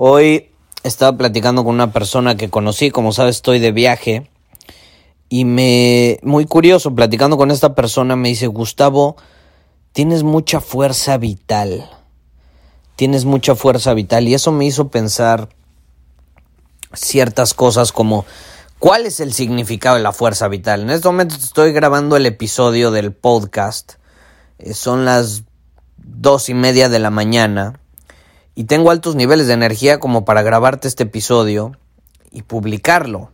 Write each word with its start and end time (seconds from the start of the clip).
Hoy 0.00 0.52
estaba 0.84 1.16
platicando 1.18 1.64
con 1.64 1.74
una 1.74 1.92
persona 1.92 2.36
que 2.36 2.50
conocí, 2.50 2.92
como 2.92 3.12
sabes 3.12 3.34
estoy 3.34 3.58
de 3.58 3.72
viaje, 3.72 4.30
y 5.28 5.44
me, 5.44 6.20
muy 6.22 6.46
curioso, 6.46 6.94
platicando 6.94 7.36
con 7.36 7.50
esta 7.50 7.74
persona 7.74 8.14
me 8.14 8.28
dice, 8.28 8.46
Gustavo, 8.46 9.16
tienes 9.90 10.22
mucha 10.22 10.60
fuerza 10.60 11.18
vital, 11.18 11.90
tienes 12.94 13.24
mucha 13.24 13.56
fuerza 13.56 13.92
vital, 13.92 14.28
y 14.28 14.34
eso 14.34 14.52
me 14.52 14.66
hizo 14.66 14.86
pensar 14.86 15.48
ciertas 16.92 17.52
cosas 17.52 17.90
como, 17.90 18.24
¿cuál 18.78 19.04
es 19.04 19.18
el 19.18 19.32
significado 19.32 19.96
de 19.96 20.02
la 20.04 20.12
fuerza 20.12 20.46
vital? 20.46 20.82
En 20.82 20.90
este 20.90 21.08
momento 21.08 21.34
estoy 21.34 21.72
grabando 21.72 22.16
el 22.16 22.26
episodio 22.26 22.92
del 22.92 23.12
podcast, 23.12 23.94
eh, 24.60 24.74
son 24.74 25.04
las 25.04 25.42
dos 25.96 26.48
y 26.48 26.54
media 26.54 26.88
de 26.88 27.00
la 27.00 27.10
mañana 27.10 27.80
y 28.58 28.64
tengo 28.64 28.90
altos 28.90 29.14
niveles 29.14 29.46
de 29.46 29.52
energía 29.52 30.00
como 30.00 30.24
para 30.24 30.42
grabarte 30.42 30.88
este 30.88 31.04
episodio 31.04 31.76
y 32.32 32.42
publicarlo. 32.42 33.30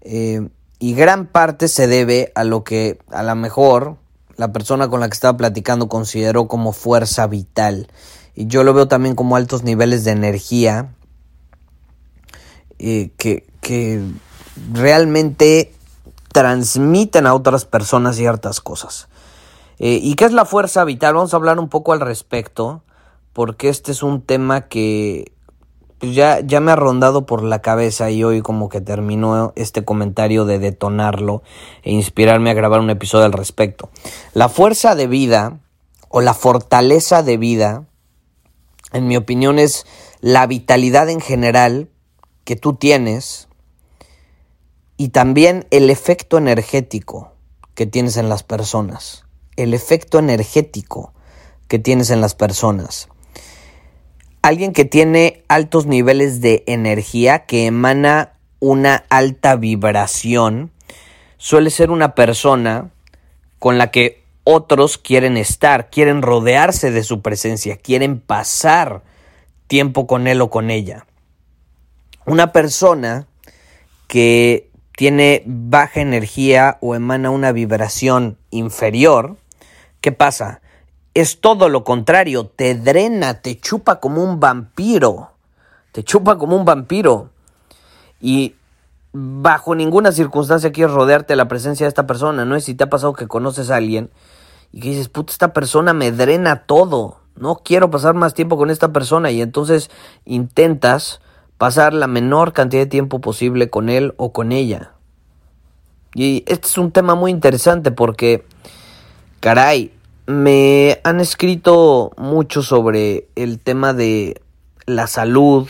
Eh, 0.00 0.48
y 0.80 0.94
gran 0.94 1.28
parte 1.28 1.68
se 1.68 1.86
debe 1.86 2.32
a 2.34 2.42
lo 2.42 2.64
que 2.64 2.98
a 3.12 3.22
lo 3.22 3.36
mejor 3.36 3.98
la 4.34 4.50
persona 4.50 4.88
con 4.88 4.98
la 4.98 5.08
que 5.08 5.14
estaba 5.14 5.36
platicando 5.36 5.88
consideró 5.88 6.48
como 6.48 6.72
fuerza 6.72 7.28
vital. 7.28 7.86
Y 8.34 8.48
yo 8.48 8.64
lo 8.64 8.74
veo 8.74 8.88
también 8.88 9.14
como 9.14 9.36
altos 9.36 9.62
niveles 9.62 10.02
de 10.02 10.10
energía 10.10 10.92
eh, 12.80 13.12
que, 13.18 13.46
que 13.60 14.02
realmente 14.72 15.72
transmiten 16.32 17.28
a 17.28 17.34
otras 17.34 17.64
personas 17.64 18.16
ciertas 18.16 18.60
cosas. 18.60 19.06
Eh, 19.78 20.00
¿Y 20.02 20.16
qué 20.16 20.24
es 20.24 20.32
la 20.32 20.46
fuerza 20.46 20.82
vital? 20.82 21.14
Vamos 21.14 21.32
a 21.32 21.36
hablar 21.36 21.60
un 21.60 21.68
poco 21.68 21.92
al 21.92 22.00
respecto, 22.00 22.82
porque 23.36 23.68
este 23.68 23.92
es 23.92 24.02
un 24.02 24.22
tema 24.22 24.62
que 24.62 25.30
pues, 25.98 26.14
ya, 26.14 26.40
ya 26.40 26.58
me 26.60 26.72
ha 26.72 26.76
rondado 26.76 27.26
por 27.26 27.42
la 27.42 27.60
cabeza 27.60 28.10
y 28.10 28.24
hoy 28.24 28.40
como 28.40 28.70
que 28.70 28.80
terminó 28.80 29.52
este 29.56 29.84
comentario 29.84 30.46
de 30.46 30.58
detonarlo 30.58 31.42
e 31.82 31.92
inspirarme 31.92 32.48
a 32.48 32.54
grabar 32.54 32.80
un 32.80 32.88
episodio 32.88 33.26
al 33.26 33.34
respecto. 33.34 33.90
La 34.32 34.48
fuerza 34.48 34.94
de 34.94 35.06
vida 35.06 35.60
o 36.08 36.22
la 36.22 36.32
fortaleza 36.32 37.22
de 37.22 37.36
vida, 37.36 37.84
en 38.94 39.06
mi 39.06 39.18
opinión, 39.18 39.58
es 39.58 39.84
la 40.22 40.46
vitalidad 40.46 41.10
en 41.10 41.20
general 41.20 41.90
que 42.44 42.56
tú 42.56 42.72
tienes 42.72 43.48
y 44.96 45.10
también 45.10 45.66
el 45.70 45.90
efecto 45.90 46.38
energético 46.38 47.32
que 47.74 47.84
tienes 47.84 48.16
en 48.16 48.30
las 48.30 48.44
personas 48.44 49.26
el 49.56 49.74
efecto 49.74 50.18
energético 50.18 51.12
que 51.68 51.78
tienes 51.78 52.10
en 52.10 52.20
las 52.20 52.34
personas. 52.34 53.08
Alguien 54.46 54.72
que 54.72 54.84
tiene 54.84 55.42
altos 55.48 55.86
niveles 55.86 56.40
de 56.40 56.62
energía, 56.68 57.46
que 57.46 57.66
emana 57.66 58.34
una 58.60 59.02
alta 59.08 59.56
vibración, 59.56 60.70
suele 61.36 61.70
ser 61.70 61.90
una 61.90 62.14
persona 62.14 62.92
con 63.58 63.76
la 63.76 63.90
que 63.90 64.22
otros 64.44 64.98
quieren 64.98 65.36
estar, 65.36 65.90
quieren 65.90 66.22
rodearse 66.22 66.92
de 66.92 67.02
su 67.02 67.22
presencia, 67.22 67.76
quieren 67.76 68.20
pasar 68.20 69.02
tiempo 69.66 70.06
con 70.06 70.28
él 70.28 70.40
o 70.40 70.48
con 70.48 70.70
ella. 70.70 71.06
Una 72.24 72.52
persona 72.52 73.26
que 74.06 74.70
tiene 74.96 75.42
baja 75.44 76.00
energía 76.00 76.78
o 76.80 76.94
emana 76.94 77.30
una 77.30 77.50
vibración 77.50 78.38
inferior, 78.52 79.38
¿Qué 80.06 80.12
pasa? 80.12 80.60
Es 81.16 81.40
todo 81.40 81.70
lo 81.70 81.82
contrario, 81.82 82.44
te 82.44 82.74
drena, 82.74 83.40
te 83.40 83.58
chupa 83.58 84.00
como 84.00 84.22
un 84.22 84.38
vampiro, 84.38 85.30
te 85.92 86.04
chupa 86.04 86.36
como 86.36 86.56
un 86.56 86.66
vampiro. 86.66 87.30
Y 88.20 88.54
bajo 89.14 89.74
ninguna 89.74 90.12
circunstancia 90.12 90.72
quieres 90.72 90.94
rodearte 90.94 91.32
de 91.32 91.38
la 91.38 91.48
presencia 91.48 91.86
de 91.86 91.88
esta 91.88 92.06
persona, 92.06 92.44
¿no? 92.44 92.54
es 92.54 92.64
si 92.64 92.74
te 92.74 92.84
ha 92.84 92.90
pasado 92.90 93.14
que 93.14 93.28
conoces 93.28 93.70
a 93.70 93.76
alguien 93.76 94.10
y 94.72 94.80
que 94.80 94.90
dices, 94.90 95.08
puta, 95.08 95.32
esta 95.32 95.54
persona 95.54 95.94
me 95.94 96.12
drena 96.12 96.66
todo, 96.66 97.16
no 97.34 97.62
quiero 97.64 97.90
pasar 97.90 98.12
más 98.12 98.34
tiempo 98.34 98.58
con 98.58 98.68
esta 98.68 98.92
persona 98.92 99.30
y 99.30 99.40
entonces 99.40 99.90
intentas 100.26 101.22
pasar 101.56 101.94
la 101.94 102.08
menor 102.08 102.52
cantidad 102.52 102.82
de 102.82 102.90
tiempo 102.90 103.22
posible 103.22 103.70
con 103.70 103.88
él 103.88 104.12
o 104.18 104.34
con 104.34 104.52
ella. 104.52 104.92
Y 106.12 106.44
este 106.46 106.68
es 106.68 106.76
un 106.76 106.92
tema 106.92 107.14
muy 107.14 107.30
interesante 107.30 107.90
porque, 107.90 108.44
caray, 109.40 109.95
me 110.26 111.00
han 111.04 111.20
escrito 111.20 112.10
mucho 112.16 112.62
sobre 112.62 113.28
el 113.36 113.60
tema 113.60 113.92
de 113.92 114.40
la 114.86 115.06
salud, 115.06 115.68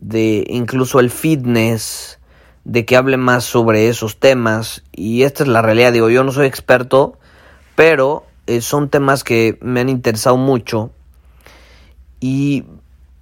de 0.00 0.44
incluso 0.48 1.00
el 1.00 1.10
fitness, 1.10 2.18
de 2.64 2.84
que 2.84 2.96
hable 2.96 3.16
más 3.16 3.44
sobre 3.44 3.88
esos 3.88 4.18
temas. 4.18 4.82
Y 4.92 5.22
esta 5.22 5.42
es 5.42 5.48
la 5.48 5.62
realidad, 5.62 5.92
digo, 5.92 6.08
yo 6.08 6.24
no 6.24 6.32
soy 6.32 6.46
experto, 6.46 7.18
pero 7.76 8.24
eh, 8.46 8.60
son 8.60 8.88
temas 8.88 9.24
que 9.24 9.58
me 9.60 9.80
han 9.80 9.88
interesado 9.88 10.36
mucho. 10.36 10.90
Y 12.20 12.64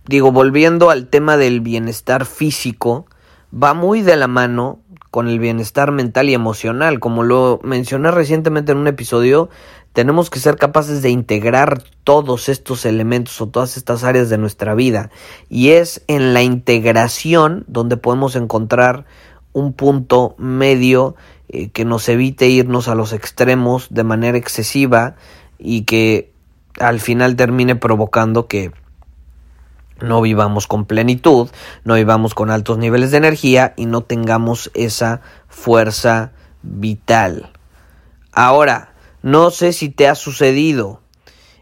digo, 0.06 0.30
volviendo 0.30 0.90
al 0.90 1.08
tema 1.08 1.36
del 1.36 1.60
bienestar 1.60 2.24
físico, 2.24 3.06
va 3.52 3.74
muy 3.74 4.02
de 4.02 4.16
la 4.16 4.28
mano 4.28 4.80
con 5.10 5.28
el 5.28 5.38
bienestar 5.38 5.90
mental 5.90 6.28
y 6.28 6.34
emocional. 6.34 7.00
Como 7.00 7.22
lo 7.22 7.60
mencioné 7.62 8.10
recientemente 8.10 8.72
en 8.72 8.78
un 8.78 8.86
episodio, 8.86 9.50
tenemos 9.92 10.30
que 10.30 10.38
ser 10.38 10.56
capaces 10.56 11.02
de 11.02 11.10
integrar 11.10 11.82
todos 12.04 12.48
estos 12.48 12.84
elementos 12.84 13.40
o 13.40 13.48
todas 13.48 13.76
estas 13.76 14.04
áreas 14.04 14.28
de 14.30 14.38
nuestra 14.38 14.74
vida. 14.74 15.10
Y 15.48 15.70
es 15.70 16.02
en 16.06 16.32
la 16.32 16.42
integración 16.42 17.64
donde 17.66 17.96
podemos 17.96 18.36
encontrar 18.36 19.04
un 19.52 19.72
punto 19.72 20.34
medio 20.38 21.16
eh, 21.48 21.70
que 21.70 21.84
nos 21.84 22.08
evite 22.08 22.48
irnos 22.48 22.86
a 22.86 22.94
los 22.94 23.12
extremos 23.12 23.88
de 23.90 24.04
manera 24.04 24.38
excesiva 24.38 25.16
y 25.58 25.82
que 25.82 26.32
al 26.78 27.00
final 27.00 27.34
termine 27.34 27.74
provocando 27.74 28.46
que 28.46 28.72
no 30.00 30.22
vivamos 30.22 30.66
con 30.66 30.84
plenitud, 30.84 31.50
no 31.84 31.94
vivamos 31.94 32.34
con 32.34 32.50
altos 32.50 32.78
niveles 32.78 33.10
de 33.10 33.18
energía 33.18 33.74
y 33.76 33.86
no 33.86 34.02
tengamos 34.02 34.70
esa 34.74 35.20
fuerza 35.48 36.32
vital. 36.62 37.50
Ahora, 38.32 38.89
no 39.22 39.50
sé 39.50 39.72
si 39.72 39.88
te 39.88 40.08
ha 40.08 40.14
sucedido. 40.14 41.02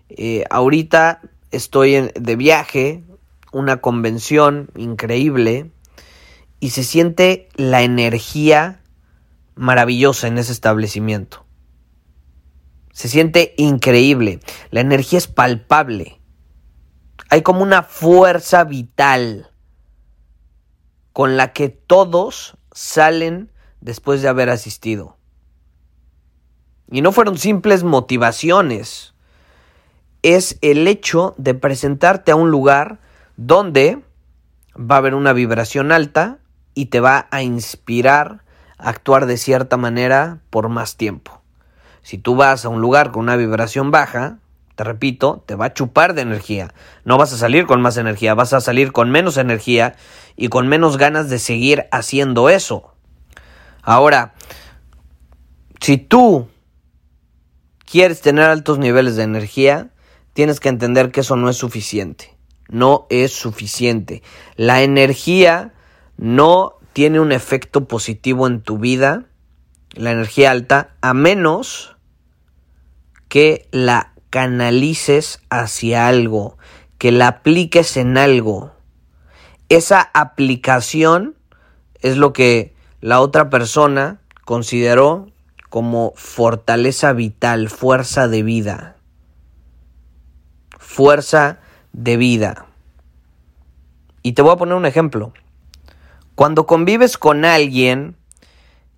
Eh, 0.09 0.45
ahorita 0.51 1.21
estoy 1.51 2.11
de 2.15 2.37
viaje, 2.37 3.05
una 3.53 3.81
convención 3.81 4.71
increíble, 4.77 5.71
y 6.61 6.71
se 6.71 6.85
siente 6.85 7.49
la 7.55 7.83
energía 7.83 8.83
maravillosa 9.55 10.29
en 10.29 10.39
ese 10.39 10.53
establecimiento. 10.53 11.45
Se 12.93 13.09
siente 13.09 13.55
increíble. 13.57 14.41
La 14.71 14.81
energía 14.81 15.19
es 15.19 15.29
palpable. 15.29 16.21
Hay 17.31 17.43
como 17.43 17.63
una 17.63 17.83
fuerza 17.83 18.65
vital 18.65 19.51
con 21.13 21.37
la 21.37 21.53
que 21.53 21.69
todos 21.69 22.57
salen 22.73 23.53
después 23.81 24.23
de 24.23 24.29
haber 24.29 24.51
asistido. 24.51 25.18
Y 26.91 27.03
no 27.03 27.13
fueron 27.13 27.39
simples 27.39 27.85
motivaciones. 27.85 29.15
Es 30.23 30.59
el 30.63 30.89
hecho 30.89 31.35
de 31.39 31.55
presentarte 31.55 32.33
a 32.33 32.37
un 32.37 32.51
lugar 32.51 32.99
donde 33.37 34.03
va 34.79 34.97
a 34.97 34.99
haber 34.99 35.15
una 35.15 35.33
vibración 35.33 35.93
alta 35.93 36.39
y 36.75 36.87
te 36.87 37.01
va 37.01 37.29
a 37.31 37.43
inspirar 37.43 38.43
a 38.79 38.91
actuar 38.91 39.27
de 39.27 39.37
cierta 39.37 39.77
manera 39.77 40.41
por 40.51 40.69
más 40.69 40.97
tiempo. 40.97 41.43
Si 42.03 42.19
tú 42.19 42.37
vas 42.37 42.65
a 42.65 42.69
un 42.69 42.81
lugar 42.81 43.11
con 43.11 43.25
una 43.25 43.37
vibración 43.37 43.91
baja, 43.91 44.39
te 44.77 44.85
repito, 44.85 45.43
te 45.45 45.57
va 45.57 45.67
a 45.67 45.75
chupar 45.75 46.15
de 46.15 46.23
energía. 46.23 46.73
No 47.05 47.19
vas 47.19 47.33
a 47.33 47.37
salir 47.37 47.67
con 47.67 47.83
más 47.83 47.97
energía, 47.97 48.35
vas 48.35 48.53
a 48.53 48.61
salir 48.61 48.93
con 48.93 49.11
menos 49.11 49.37
energía 49.37 49.97
y 50.37 50.49
con 50.49 50.69
menos 50.69 50.97
ganas 50.97 51.29
de 51.29 51.41
seguir 51.41 51.87
haciendo 51.91 52.49
eso. 52.49 52.95
Ahora, 53.83 54.35
si 55.81 55.97
tú 55.97 56.49
quieres 57.91 58.21
tener 58.21 58.45
altos 58.45 58.79
niveles 58.79 59.17
de 59.17 59.23
energía, 59.23 59.91
tienes 60.35 60.61
que 60.61 60.69
entender 60.69 61.11
que 61.11 61.21
eso 61.21 61.37
no 61.37 61.49
es 61.49 61.57
suficiente. 61.57 62.37
No 62.69 63.07
es 63.09 63.33
suficiente. 63.33 64.23
La 64.57 64.83
energía 64.83 65.73
no 66.19 66.75
tiene 66.93 67.19
un 67.19 67.33
efecto 67.33 67.89
positivo 67.89 68.47
en 68.47 68.61
tu 68.61 68.79
vida, 68.79 69.25
la 69.95 70.11
energía 70.11 70.51
alta, 70.51 70.91
a 71.01 71.15
menos 71.15 71.97
que 73.29 73.69
la 73.71 74.13
canalices 74.31 75.41
hacia 75.49 76.09
algo, 76.09 76.59
que 76.99 77.11
la 77.11 77.29
apliques 77.29 77.97
en 77.97 78.19
algo. 78.19 78.73
Esa 79.71 80.11
aplicación 80.13 81.37
es 82.01 82.17
lo 82.19 82.33
que 82.33 82.75
la 83.01 83.21
otra 83.21 83.49
persona 83.49 84.21
consideró 84.45 85.29
como 85.69 86.13
fortaleza 86.17 87.13
vital, 87.13 87.69
fuerza 87.69 88.29
de 88.29 88.43
vida. 88.43 88.97
Fuerza 90.79 91.61
de 91.93 92.17
vida. 92.17 92.67
Y 94.23 94.33
te 94.33 94.43
voy 94.43 94.53
a 94.53 94.57
poner 94.57 94.75
un 94.75 94.87
ejemplo. 94.87 95.33
Cuando 96.35 96.67
convives 96.67 97.19
con 97.19 97.45
alguien 97.45 98.17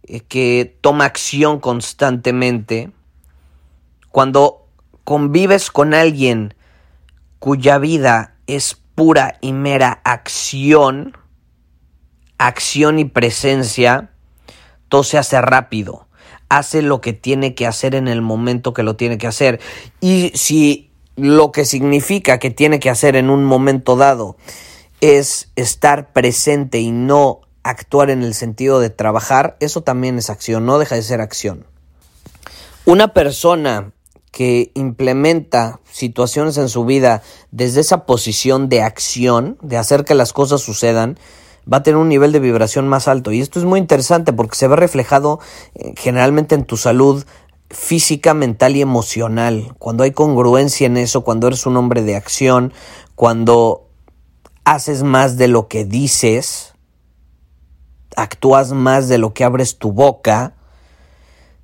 eh, 0.02 0.20
que 0.20 0.76
toma 0.80 1.04
acción 1.04 1.60
constantemente, 1.60 2.92
cuando 4.10 4.66
convives 5.04 5.70
con 5.70 5.94
alguien 5.94 6.54
cuya 7.38 7.78
vida 7.78 8.34
es 8.46 8.74
pura 8.94 9.38
y 9.40 9.52
mera 9.52 10.00
acción, 10.04 11.16
acción 12.38 12.98
y 12.98 13.04
presencia, 13.06 14.10
todo 14.88 15.02
se 15.04 15.18
hace 15.18 15.40
rápido. 15.40 16.06
Hace 16.50 16.82
lo 16.82 17.00
que 17.00 17.14
tiene 17.14 17.54
que 17.54 17.66
hacer 17.66 17.94
en 17.94 18.08
el 18.08 18.20
momento 18.20 18.74
que 18.74 18.82
lo 18.82 18.96
tiene 18.96 19.16
que 19.16 19.26
hacer. 19.26 19.58
Y 20.00 20.32
si 20.34 20.90
lo 21.16 21.52
que 21.52 21.64
significa 21.64 22.38
que 22.38 22.50
tiene 22.50 22.78
que 22.80 22.90
hacer 22.90 23.16
en 23.16 23.30
un 23.30 23.44
momento 23.44 23.96
dado 23.96 24.36
es 25.00 25.50
estar 25.56 26.12
presente 26.12 26.80
y 26.80 26.90
no 26.90 27.40
actuar 27.62 28.10
en 28.10 28.22
el 28.22 28.34
sentido 28.34 28.80
de 28.80 28.90
trabajar, 28.90 29.56
eso 29.60 29.82
también 29.82 30.18
es 30.18 30.28
acción, 30.30 30.66
no 30.66 30.78
deja 30.78 30.94
de 30.96 31.02
ser 31.02 31.20
acción. 31.20 31.66
Una 32.84 33.08
persona 33.14 33.92
que 34.30 34.70
implementa 34.74 35.80
situaciones 35.90 36.56
en 36.56 36.68
su 36.68 36.84
vida 36.84 37.22
desde 37.50 37.80
esa 37.80 38.06
posición 38.06 38.68
de 38.68 38.82
acción, 38.82 39.58
de 39.62 39.76
hacer 39.76 40.04
que 40.04 40.14
las 40.14 40.32
cosas 40.32 40.60
sucedan, 40.60 41.18
va 41.72 41.78
a 41.78 41.82
tener 41.82 41.98
un 41.98 42.08
nivel 42.08 42.32
de 42.32 42.40
vibración 42.40 42.88
más 42.88 43.08
alto. 43.08 43.32
Y 43.32 43.40
esto 43.40 43.58
es 43.58 43.64
muy 43.64 43.78
interesante 43.78 44.32
porque 44.32 44.56
se 44.56 44.68
ve 44.68 44.76
reflejado 44.76 45.40
eh, 45.74 45.94
generalmente 45.96 46.54
en 46.54 46.64
tu 46.64 46.76
salud 46.76 47.24
física, 47.70 48.34
mental 48.34 48.76
y 48.76 48.80
emocional. 48.80 49.74
Cuando 49.78 50.04
hay 50.04 50.10
congruencia 50.10 50.86
en 50.86 50.96
eso, 50.96 51.22
cuando 51.22 51.46
eres 51.46 51.66
un 51.66 51.76
hombre 51.76 52.02
de 52.02 52.16
acción, 52.16 52.72
cuando 53.14 53.88
haces 54.64 55.02
más 55.02 55.36
de 55.36 55.48
lo 55.48 55.68
que 55.68 55.84
dices, 55.84 56.74
actúas 58.16 58.72
más 58.72 59.08
de 59.08 59.18
lo 59.18 59.32
que 59.32 59.44
abres 59.44 59.78
tu 59.78 59.92
boca, 59.92 60.54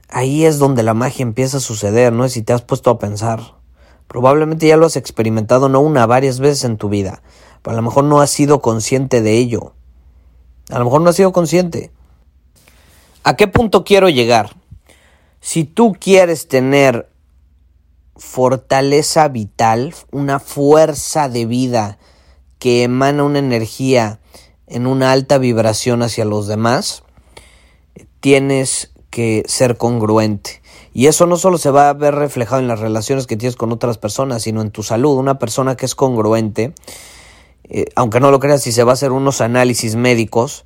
ahí 0.08 0.44
es 0.44 0.58
donde 0.58 0.82
la 0.82 0.94
magia 0.94 1.22
empieza 1.22 1.58
a 1.58 1.60
suceder, 1.60 2.12
¿no? 2.12 2.28
Si 2.28 2.42
te 2.42 2.52
has 2.52 2.62
puesto 2.62 2.90
a 2.90 2.98
pensar. 2.98 3.56
Probablemente 4.06 4.68
ya 4.68 4.76
lo 4.76 4.86
has 4.86 4.96
experimentado 4.96 5.68
no 5.68 5.80
una, 5.80 6.06
varias 6.06 6.38
veces 6.38 6.64
en 6.64 6.76
tu 6.76 6.88
vida, 6.88 7.22
pero 7.62 7.74
a 7.74 7.76
lo 7.76 7.82
mejor 7.82 8.04
no 8.04 8.20
has 8.20 8.30
sido 8.30 8.60
consciente 8.60 9.20
de 9.20 9.32
ello. 9.32 9.75
A 10.70 10.78
lo 10.78 10.84
mejor 10.84 11.00
no 11.00 11.10
has 11.10 11.16
sido 11.16 11.32
consciente. 11.32 11.90
¿A 13.22 13.36
qué 13.36 13.48
punto 13.48 13.84
quiero 13.84 14.08
llegar? 14.08 14.56
Si 15.40 15.64
tú 15.64 15.96
quieres 15.98 16.48
tener 16.48 17.08
fortaleza 18.16 19.28
vital, 19.28 19.94
una 20.10 20.38
fuerza 20.40 21.28
de 21.28 21.46
vida 21.46 21.98
que 22.58 22.82
emana 22.82 23.22
una 23.24 23.38
energía 23.38 24.20
en 24.66 24.86
una 24.86 25.12
alta 25.12 25.38
vibración 25.38 26.02
hacia 26.02 26.24
los 26.24 26.46
demás, 26.46 27.02
tienes 28.20 28.92
que 29.10 29.44
ser 29.46 29.76
congruente. 29.76 30.62
Y 30.92 31.06
eso 31.06 31.26
no 31.26 31.36
solo 31.36 31.58
se 31.58 31.70
va 31.70 31.90
a 31.90 31.92
ver 31.92 32.14
reflejado 32.14 32.60
en 32.60 32.68
las 32.68 32.80
relaciones 32.80 33.26
que 33.26 33.36
tienes 33.36 33.56
con 33.56 33.70
otras 33.70 33.98
personas, 33.98 34.42
sino 34.42 34.62
en 34.62 34.70
tu 34.70 34.82
salud. 34.82 35.18
Una 35.18 35.38
persona 35.38 35.76
que 35.76 35.86
es 35.86 35.94
congruente, 35.94 36.72
eh, 37.68 37.86
aunque 37.94 38.20
no 38.20 38.30
lo 38.30 38.40
creas, 38.40 38.62
si 38.62 38.72
se 38.72 38.84
va 38.84 38.92
a 38.92 38.94
hacer 38.94 39.12
unos 39.12 39.40
análisis 39.40 39.96
médicos, 39.96 40.64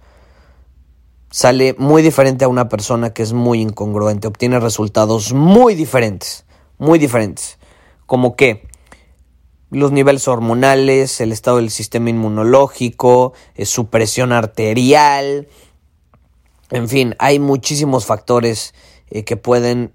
sale 1.30 1.74
muy 1.78 2.02
diferente 2.02 2.44
a 2.44 2.48
una 2.48 2.68
persona 2.68 3.12
que 3.12 3.22
es 3.22 3.32
muy 3.32 3.60
incongruente. 3.60 4.28
Obtiene 4.28 4.60
resultados 4.60 5.32
muy 5.32 5.74
diferentes, 5.74 6.44
muy 6.78 6.98
diferentes. 6.98 7.58
Como 8.06 8.36
que 8.36 8.68
los 9.70 9.92
niveles 9.92 10.26
hormonales, 10.26 11.20
el 11.20 11.32
estado 11.32 11.58
del 11.58 11.70
sistema 11.70 12.10
inmunológico, 12.10 13.32
eh, 13.54 13.66
su 13.66 13.86
presión 13.86 14.32
arterial, 14.32 15.48
en 16.70 16.88
fin, 16.88 17.16
hay 17.18 17.38
muchísimos 17.38 18.06
factores 18.06 18.74
eh, 19.10 19.24
que 19.24 19.36
pueden 19.36 19.92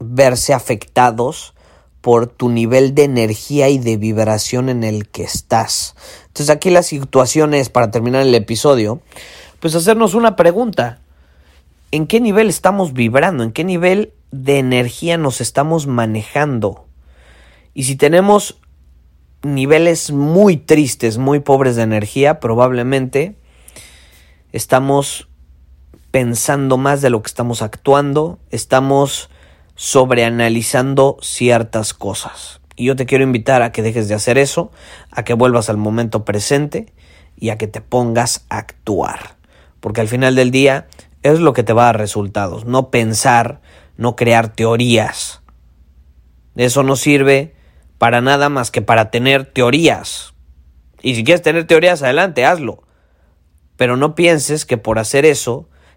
verse 0.00 0.54
afectados 0.54 1.54
por 2.08 2.26
tu 2.26 2.48
nivel 2.48 2.94
de 2.94 3.04
energía 3.04 3.68
y 3.68 3.76
de 3.76 3.98
vibración 3.98 4.70
en 4.70 4.82
el 4.82 5.10
que 5.10 5.24
estás. 5.24 5.94
Entonces 6.28 6.48
aquí 6.48 6.70
la 6.70 6.82
situación 6.82 7.52
es, 7.52 7.68
para 7.68 7.90
terminar 7.90 8.22
el 8.22 8.34
episodio, 8.34 9.02
pues 9.60 9.74
hacernos 9.74 10.14
una 10.14 10.34
pregunta. 10.34 11.00
¿En 11.90 12.06
qué 12.06 12.18
nivel 12.18 12.48
estamos 12.48 12.94
vibrando? 12.94 13.44
¿En 13.44 13.52
qué 13.52 13.62
nivel 13.62 14.14
de 14.30 14.58
energía 14.58 15.18
nos 15.18 15.42
estamos 15.42 15.86
manejando? 15.86 16.86
Y 17.74 17.82
si 17.82 17.94
tenemos 17.94 18.56
niveles 19.42 20.10
muy 20.10 20.56
tristes, 20.56 21.18
muy 21.18 21.40
pobres 21.40 21.76
de 21.76 21.82
energía, 21.82 22.40
probablemente 22.40 23.36
estamos 24.52 25.28
pensando 26.10 26.78
más 26.78 27.02
de 27.02 27.10
lo 27.10 27.20
que 27.20 27.28
estamos 27.28 27.60
actuando, 27.60 28.38
estamos 28.50 29.28
sobreanalizando 29.78 31.18
ciertas 31.22 31.94
cosas. 31.94 32.60
Y 32.74 32.86
yo 32.86 32.96
te 32.96 33.06
quiero 33.06 33.22
invitar 33.22 33.62
a 33.62 33.70
que 33.70 33.80
dejes 33.80 34.08
de 34.08 34.16
hacer 34.16 34.36
eso, 34.36 34.72
a 35.12 35.22
que 35.22 35.34
vuelvas 35.34 35.70
al 35.70 35.76
momento 35.76 36.24
presente 36.24 36.92
y 37.36 37.50
a 37.50 37.58
que 37.58 37.68
te 37.68 37.80
pongas 37.80 38.44
a 38.48 38.58
actuar. 38.58 39.36
Porque 39.78 40.00
al 40.00 40.08
final 40.08 40.34
del 40.34 40.50
día 40.50 40.88
es 41.22 41.38
lo 41.38 41.52
que 41.52 41.62
te 41.62 41.72
va 41.72 41.82
a 41.82 41.86
dar 41.86 41.98
resultados, 41.98 42.64
no 42.64 42.90
pensar, 42.90 43.60
no 43.96 44.16
crear 44.16 44.48
teorías. 44.48 45.42
Eso 46.56 46.82
no 46.82 46.96
sirve 46.96 47.54
para 47.98 48.20
nada 48.20 48.48
más 48.48 48.72
que 48.72 48.82
para 48.82 49.12
tener 49.12 49.44
teorías. 49.44 50.34
Y 51.02 51.14
si 51.14 51.22
quieres 51.22 51.42
tener 51.42 51.68
teorías, 51.68 52.02
adelante, 52.02 52.44
hazlo. 52.44 52.82
Pero 53.76 53.96
no 53.96 54.16
pienses 54.16 54.66
que 54.66 54.76
por 54.76 54.98
hacer 54.98 55.24
eso 55.24 55.68